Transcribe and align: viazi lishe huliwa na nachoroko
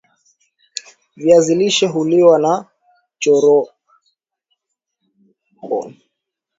viazi 1.17 1.55
lishe 1.55 1.87
huliwa 1.87 2.39
na 2.39 2.47
nachoroko 3.13 3.63